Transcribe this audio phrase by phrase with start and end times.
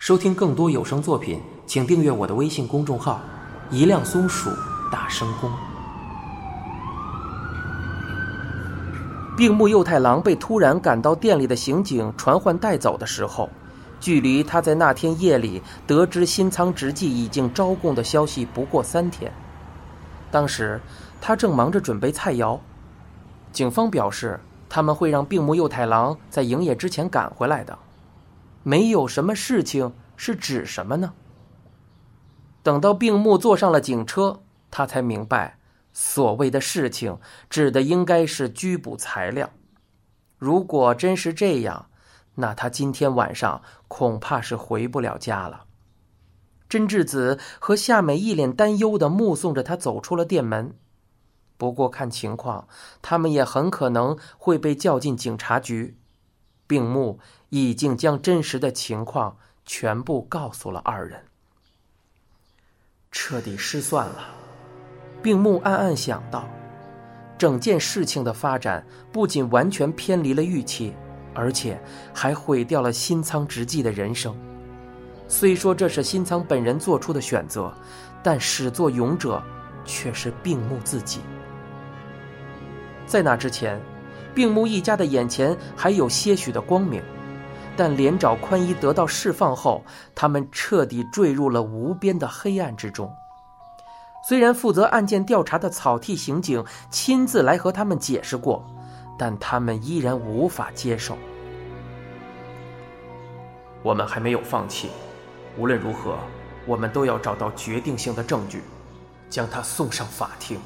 [0.00, 3.20] 收听更多有声作品，请订阅我的微信公众号
[3.70, 4.48] “一辆松鼠
[4.90, 5.52] 大声公”。
[9.36, 13.50] 病木右太郎被突然赶到店里的刑警传唤带走的时候，
[14.00, 19.30] 距离他在那天夜里得知新仓直纪已经招供的消息不过三天。
[20.30, 20.80] 当时
[21.20, 22.58] 他正忙着准备菜肴，
[23.52, 27.78] 警方表示他们会让病木右太郎在营业之前赶回来的。
[28.62, 31.14] 没有什么事情是指什么呢？
[32.62, 35.58] 等到病木坐上了警车，他才明白，
[35.92, 37.18] 所谓的事情
[37.48, 39.50] 指的应该是拘捕材料。
[40.36, 41.86] 如果真是这样，
[42.34, 45.64] 那他今天晚上恐怕是回不了家了。
[46.68, 50.76] 真智子和夏美一脸担忧的目送着他走出了店门。
[51.56, 52.68] 不过看情况，
[53.02, 55.98] 他们也很可能会被叫进警察局。
[56.70, 61.20] 病木已经将真实的情况全部告诉了二人，
[63.10, 64.28] 彻底失算了。
[65.20, 66.48] 病木暗暗想到，
[67.36, 70.94] 整件事情的发展不仅完全偏离了预期，
[71.34, 71.82] 而且
[72.14, 74.32] 还毁掉了新仓直纪的人生。
[75.26, 77.74] 虽说这是新仓本人做出的选择，
[78.22, 79.42] 但始作俑者
[79.84, 81.18] 却是病木自己。
[83.08, 83.80] 在那之前。
[84.34, 87.02] 病木一家的眼前还有些许的光明，
[87.76, 93.12] 但连找宽一得到释放后，他们彻底坠入了无边的黑暗之中。
[94.28, 98.64] 虽然负责案件调查的草剃刑警亲自来和他们解释过，
[99.18, 101.16] 但他们依然无法接受。
[103.82, 104.90] 我们还没有放弃，
[105.56, 106.18] 无论如何，
[106.66, 108.62] 我们都要找到决定性的证据，
[109.30, 110.60] 将他送上法庭。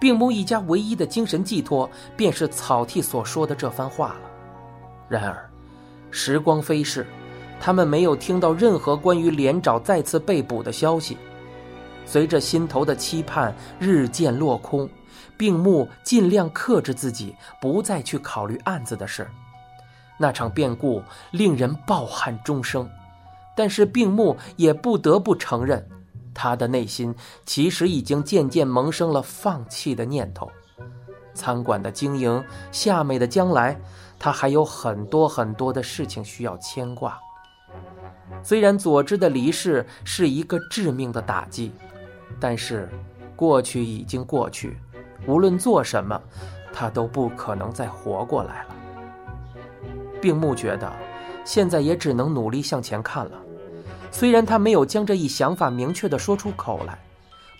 [0.00, 4.20] 病木一家唯一的精神寄托，便是草剃所说的这番话了。
[5.08, 5.48] 然而，
[6.10, 7.06] 时光飞逝，
[7.60, 11.18] 他们没有听到任何关于连长再次被捕的消息。
[12.06, 14.88] 随着心头的期盼日渐落空，
[15.36, 19.28] 病木尽量克制自己，不再去考虑案子的事。
[20.16, 22.88] 那场变故令人抱憾终生，
[23.54, 25.86] 但是病木也不得不承认。
[26.34, 27.14] 他的内心
[27.44, 30.50] 其实已经渐渐萌生了放弃的念头。
[31.34, 32.42] 餐馆的经营，
[32.72, 33.80] 夏美的将来，
[34.18, 37.18] 他还有很多很多的事情需要牵挂。
[38.42, 41.72] 虽然佐之的离世是一个致命的打击，
[42.38, 42.88] 但是
[43.36, 44.78] 过去已经过去，
[45.26, 46.20] 无论做什么，
[46.72, 48.74] 他都不可能再活过来了。
[50.20, 50.92] 病木觉得，
[51.44, 53.32] 现在也只能努力向前看了。
[54.10, 56.98] 虽然他没有将这一想法明确的说出口来，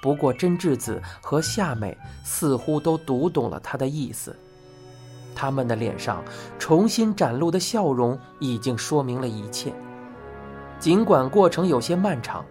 [0.03, 4.37] 不过真智子和夏美似乎都读懂了他的意思。
[5.35, 6.23] 他们的脸上
[6.59, 9.73] 重新展露的笑容已经说明了一切。
[10.79, 12.45] 尽管过程有些漫长，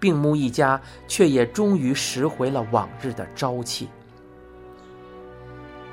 [0.00, 3.88] 病木一家却也终于拾回了往日的朝气。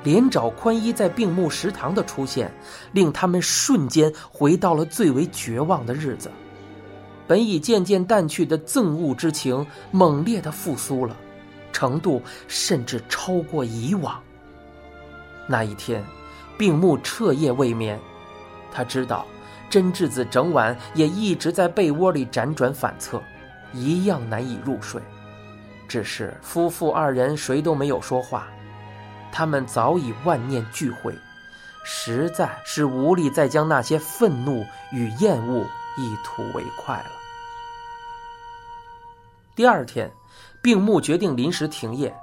[0.02, 2.52] 连找宽一在病木食堂的出现，
[2.90, 6.30] 令他们瞬间回到了最为绝望的日子。
[7.26, 11.16] 本已渐渐淡去的憎恶之情，猛烈的复苏了，
[11.72, 14.20] 程度甚至超过以往。
[15.46, 16.04] 那一天，
[16.58, 17.98] 病木彻夜未眠，
[18.72, 19.26] 他知道
[19.68, 23.22] 真智子整晚也一直在被窝里辗转反侧，
[23.72, 25.00] 一样难以入睡。
[25.88, 28.46] 只是夫妇二人谁都没有说话，
[29.30, 31.14] 他们早已万念俱灰，
[31.84, 35.66] 实在是无力再将那些愤怒与厌恶。
[35.96, 37.10] 一吐为快了。
[39.54, 40.10] 第二天，
[40.62, 42.14] 病木决定临时停业，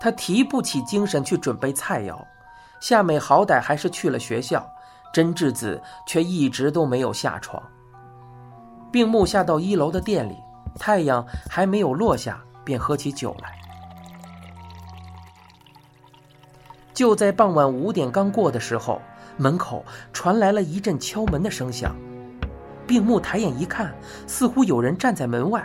[0.00, 2.16] 他提不起精神去准备菜肴。
[2.80, 4.66] 夏美好歹还是去了学校，
[5.12, 7.62] 真智子却一直都没有下床。
[8.92, 10.36] 病木下到一楼的店里，
[10.78, 13.58] 太阳还没有落下，便喝起酒来。
[16.94, 19.00] 就在傍晚五点刚过的时候，
[19.36, 21.94] 门口传来了一阵敲门的声响。
[22.90, 23.94] 病木抬眼一看，
[24.26, 25.64] 似乎有人站在门外。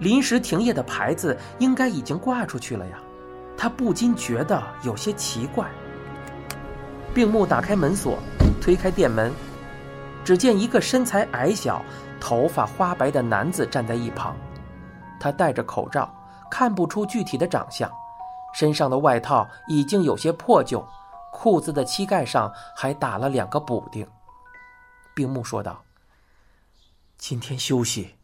[0.00, 2.98] 临时停业的牌子应该已经挂出去了呀，
[3.56, 5.66] 他不禁觉得有些奇怪。
[7.14, 8.18] 病木打开门锁，
[8.60, 9.32] 推开店门，
[10.22, 11.82] 只见一个身材矮小、
[12.20, 14.36] 头发花白的男子站在一旁。
[15.18, 16.14] 他戴着口罩，
[16.50, 17.90] 看不出具体的长相，
[18.52, 20.86] 身上的外套已经有些破旧，
[21.32, 24.06] 裤子的膝盖上还打了两个补丁。
[25.14, 25.82] 病木说道。
[27.20, 28.14] 今天休息。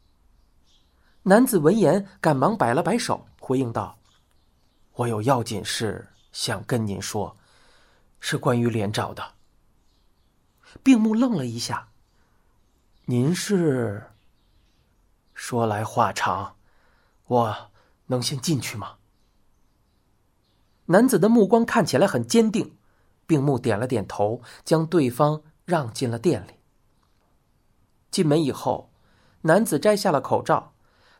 [1.25, 3.99] 男子闻言，赶忙摆了摆手，回应道
[4.97, 7.37] ：“我有要紧事想跟您说，
[8.21, 9.35] 是关于连长的。”
[10.83, 11.91] 病木愣了一下
[13.05, 14.13] ：“您是？
[15.35, 16.57] 说来话长，
[17.27, 17.71] 我
[18.07, 18.97] 能先进去吗？
[20.87, 22.79] 男子的目光看起来很坚定，
[23.27, 26.56] 病木点了点头，将对方让进了店里。
[28.17, 28.89] 进门以后，
[29.43, 30.73] 男子摘下了口罩，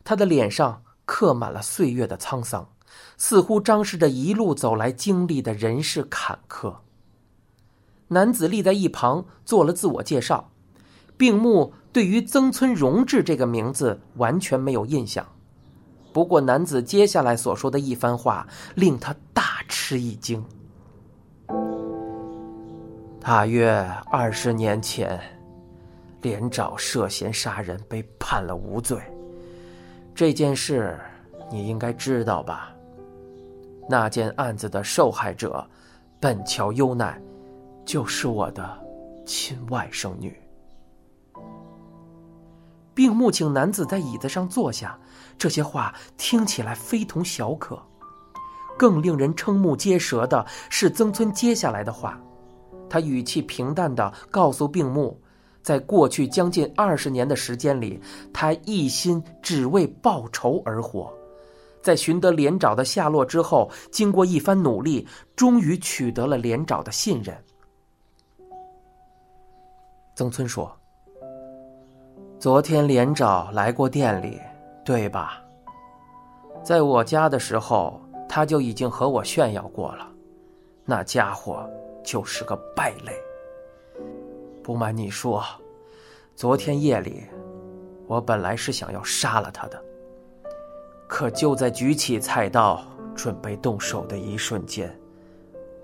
[0.03, 2.67] 他的脸上刻满了岁月的沧桑，
[3.17, 6.77] 似乎张示着一路走来经历的人世坎坷。
[8.07, 10.49] 男子立在一旁做了自我介绍，
[11.15, 15.23] 病目对于曾村荣治这个名字完全没有印象。
[16.11, 20.43] 不过，男子接下来所说的一番话令他大吃一惊。
[23.21, 23.69] 大约
[24.09, 25.21] 二十年前，
[26.21, 28.99] 连长涉嫌杀人被判了无罪。
[30.15, 30.99] 这件事
[31.51, 32.73] 你应该知道吧？
[33.89, 35.65] 那件案子的受害者
[36.19, 37.21] 本桥优奈，
[37.85, 38.77] 就是我的
[39.25, 40.37] 亲外甥女。
[42.93, 44.99] 病木请男子在椅子上坐下，
[45.37, 47.79] 这些话听起来非同小可。
[48.77, 52.19] 更令人瞠目结舌的是曾村接下来的话，
[52.89, 55.19] 他语气平淡的告诉病木，
[55.67, 57.99] 在过去将近二十年的时间里，
[58.31, 61.11] 他一心只为报仇而活，
[61.81, 65.05] 在寻得连长的下落之后，经过一番努力，
[65.35, 67.35] 终于取得了连长的信任。
[70.15, 70.73] 曾村说。
[72.39, 74.39] 昨天连长来过店里，
[74.85, 75.43] 对吧？
[76.63, 77.99] 在我家的时候，
[78.29, 80.09] 他就已经和我炫耀过了，
[80.85, 81.69] 那家伙
[82.05, 83.11] 就是个败类。
[84.67, 85.41] 不瞒你说，
[86.35, 87.23] 昨天夜里，
[88.05, 89.81] 我本来是想要杀了他的，
[91.07, 92.85] 可就在举起菜刀
[93.15, 94.93] 准备动手的一瞬间，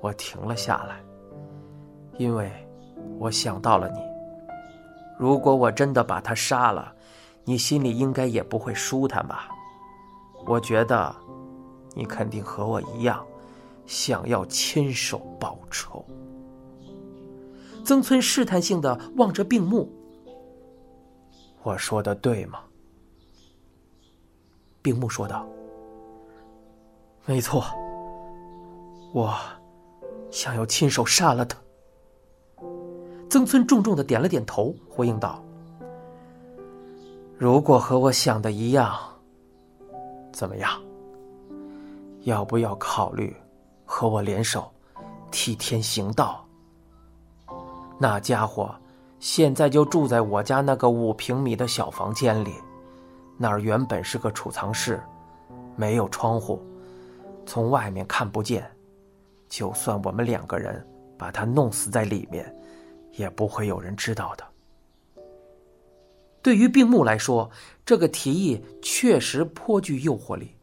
[0.01, 1.01] 我停了下来，
[2.17, 2.51] 因为
[3.19, 4.01] 我想到了你。
[5.17, 6.93] 如果我真的把他杀了，
[7.45, 9.47] 你心里应该也不会舒坦吧？
[10.45, 11.15] 我觉得，
[11.93, 13.25] 你肯定和我一样，
[13.85, 16.05] 想要亲手报仇。
[17.83, 19.87] 曾村试探性的望着病木，
[21.63, 22.59] 我说的对吗？
[24.81, 25.47] 病木说道
[27.25, 27.63] ：“没错，
[29.13, 29.33] 我
[30.31, 31.57] 想要亲手杀了他。”
[33.29, 35.43] 曾村重重的点了点头，回应道
[37.37, 38.97] ：“如果和我想的一样，
[40.31, 40.81] 怎么样？
[42.21, 43.35] 要不要考虑
[43.85, 44.71] 和我联手，
[45.31, 46.47] 替天行道？
[47.99, 48.73] 那家伙
[49.19, 52.53] 现在就住在我家那个五平米的小房间里，
[53.37, 55.01] 那儿原本是个储藏室，
[55.75, 56.61] 没有窗户，
[57.45, 58.69] 从外面看不见。
[59.47, 60.85] 就算我们两个人
[61.17, 62.43] 把他弄死在里面。”
[63.15, 64.43] 也不会有人知道的。
[66.41, 67.47] 对于病木来说，
[67.85, 70.55] 这个提议确实颇具诱惑力。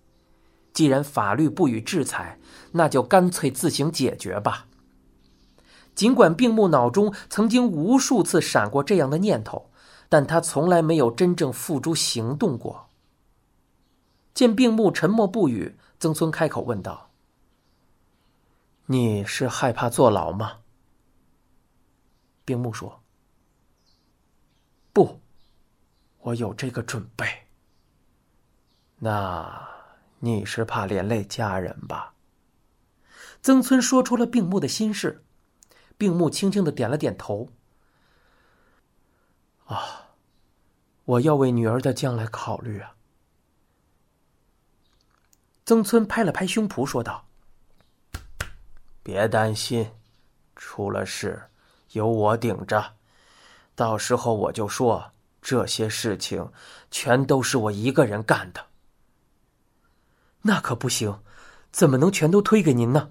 [0.73, 2.37] 既然法律不予制裁，
[2.73, 4.67] 那就干脆自行解决吧。
[6.01, 9.71] 尽管病木脑中曾经无数次闪过这样的念头，
[10.09, 12.89] 但他从来没有真正付诸行动过。
[14.33, 17.11] 见病木沉默不语，曾村开口问道
[18.89, 20.61] ：“你是害怕坐牢吗？”
[22.47, 23.03] 病木说
[24.95, 25.21] ：“不，
[26.21, 27.27] 我有这个准备。
[29.01, 29.69] 那
[30.21, 32.15] 你是怕连累家人吧？”
[33.43, 35.23] 曾村说出了病木的心事，
[36.01, 37.51] 病木轻轻的点了点头。
[39.69, 40.15] “啊，
[41.05, 42.97] 我要为女儿的将来考虑啊。”
[45.67, 47.27] 曾村拍了拍胸脯说道
[49.05, 49.91] ：“别担心，
[50.57, 51.49] 出了事。”
[51.93, 52.95] 有我顶着，
[53.75, 56.53] 到时候我就说这些事情
[56.91, 58.69] 全都是我一个人干的。
[60.43, 61.21] 那可不行，
[61.73, 63.11] 怎么能全都推给您呢？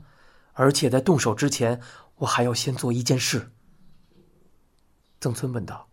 [0.54, 1.82] 而且在动手之前，
[2.20, 3.52] 我还要先做一件事。
[5.20, 5.90] 曾村问道：“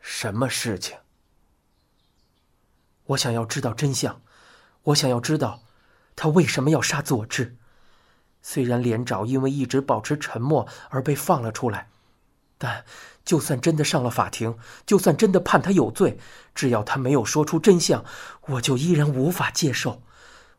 [0.00, 0.96] 什么事情？”
[3.06, 4.20] 我想要知道真相，
[4.82, 5.62] 我想要知道
[6.16, 7.56] 他为什么要杀佐治。
[8.42, 11.88] 虽然连长因为一直保持沉默而被放了出来，
[12.58, 12.84] 但
[13.24, 14.56] 就算真的上了法庭，
[14.86, 16.18] 就算真的判他有罪，
[16.54, 18.04] 只要他没有说出真相，
[18.42, 20.02] 我就依然无法接受。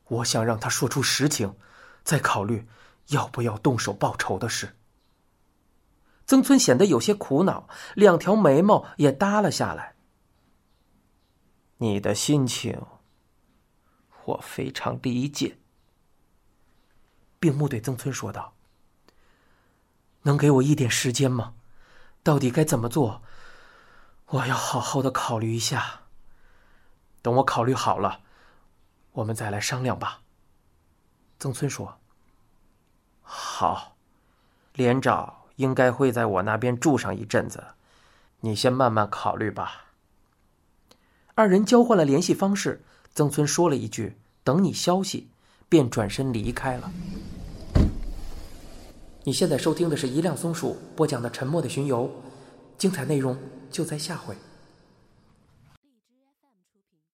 [0.07, 1.55] 我想让他说出实情，
[2.03, 2.67] 再考虑
[3.07, 4.77] 要不要动手报仇的事。
[6.25, 9.95] 曾村显得有些苦恼，两条眉毛也耷了下来。
[11.77, 12.81] 你的心情，
[14.25, 15.57] 我非常理解。
[17.39, 18.55] 病木对曾村说道
[20.23, 21.53] ：“能给我一点时间吗？
[22.23, 23.21] 到底该怎么做？
[24.25, 26.01] 我要好好的考虑一下。
[27.21, 28.21] 等我考虑好了，
[29.13, 30.23] 我们再来商量吧。
[31.39, 31.99] 曾村说
[33.29, 33.97] ：“好，
[34.73, 37.61] 连长应该会在我那边住上一阵子，
[38.39, 39.87] 你先慢慢考虑吧。”
[41.35, 42.81] 二人交换了联系方式，
[43.13, 45.27] 曾村说了一句：“等你消息”，
[45.67, 46.89] 便转身离开了。
[49.25, 52.05] 你现在收听的是一辆松鼠播讲的《沉默的巡游》，
[52.77, 53.37] 精彩内容
[53.69, 54.33] 就在下回。